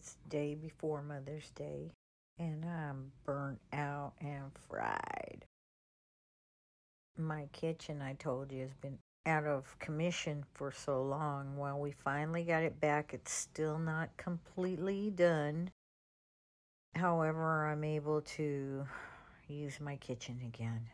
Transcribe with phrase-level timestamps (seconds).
[0.00, 1.92] It's day before Mother's Day,
[2.38, 5.44] and I'm burnt out and fried.
[7.18, 11.58] My kitchen, I told you, has been out of commission for so long.
[11.58, 13.12] Well, we finally got it back.
[13.12, 15.70] It's still not completely done.
[16.96, 18.86] However, I'm able to
[19.48, 20.88] use my kitchen again,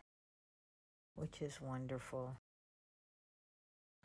[1.15, 2.35] which is wonderful.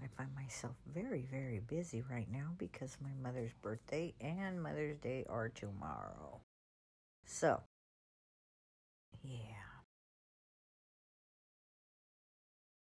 [0.00, 5.24] I find myself very, very busy right now because my mother's birthday and Mother's Day
[5.28, 6.40] are tomorrow.
[7.24, 7.60] So,
[9.22, 9.38] yeah.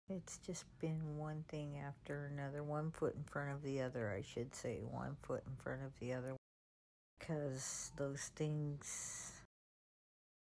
[0.09, 4.23] It's just been one thing after another, one foot in front of the other, I
[4.23, 6.35] should say, one foot in front of the other.
[7.20, 9.34] Because those things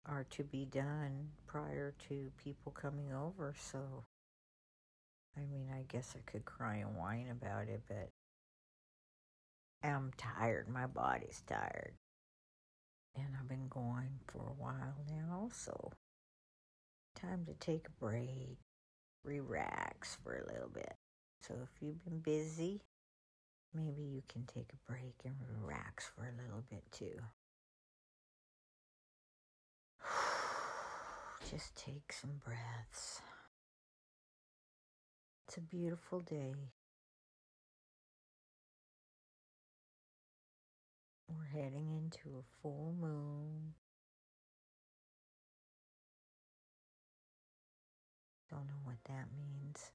[0.05, 4.03] are to be done prior to people coming over, so
[5.37, 8.09] I mean, I guess I could cry and whine about it, but
[9.83, 10.67] I'm tired.
[10.69, 11.93] My body's tired.
[13.15, 15.91] And I've been going for a while now, so
[17.15, 18.57] time to take a break,
[19.23, 20.95] relax for a little bit.
[21.41, 22.81] So if you've been busy,
[23.73, 27.19] maybe you can take a break and relax for a little bit too.
[31.49, 33.21] Just take some breaths.
[35.55, 36.53] It's a beautiful day.
[41.29, 43.73] We're heading into a full moon.
[48.49, 49.91] Don't know what that means.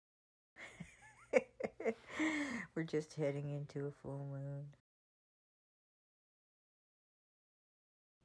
[2.75, 4.65] We're just heading into a full moon.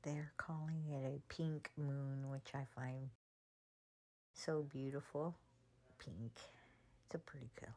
[0.04, 3.10] They're calling it a pink moon, which I find
[4.34, 5.36] so beautiful.
[6.00, 6.55] Pink.
[7.06, 7.72] It's a pretty color.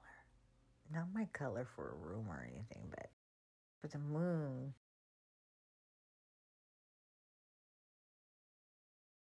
[0.93, 3.11] Not my color for a room or anything, but
[3.81, 4.75] for the moon.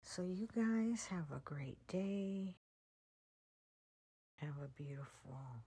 [0.03, 2.57] So, you guys have a great day.
[4.37, 5.65] Have a beautiful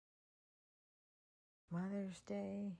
[1.71, 2.79] Mother's Day.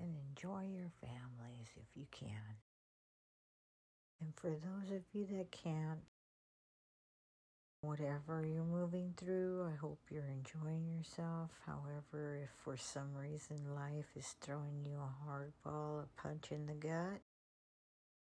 [0.00, 2.67] And enjoy your families if you can.
[4.20, 6.00] And for those of you that can't,
[7.82, 11.50] whatever you're moving through, I hope you're enjoying yourself.
[11.64, 16.74] However, if for some reason life is throwing you a hardball, a punch in the
[16.74, 17.20] gut,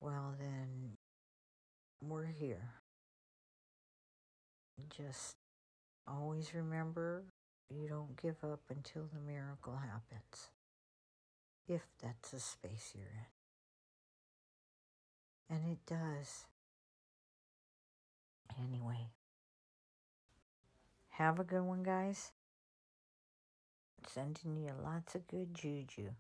[0.02, 0.98] well, then
[2.02, 2.72] we're here.
[4.90, 5.36] Just
[6.08, 7.24] always remember
[7.70, 10.50] you don't give up until the miracle happens,
[11.68, 13.35] if that's the space you're in.
[15.50, 16.46] And it does.
[18.60, 19.10] Anyway,
[21.10, 22.32] have a good one, guys.
[24.08, 26.12] Sending you lots of good juju.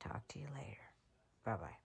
[0.00, 0.92] Talk to you later.
[1.44, 1.76] Bye bye.